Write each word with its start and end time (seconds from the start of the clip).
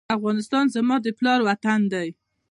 افغانستان 0.17 0.65
زما 0.75 0.95
د 1.05 1.07
پلار 1.19 1.39
وطن 1.49 1.79
دی؟ 1.93 2.09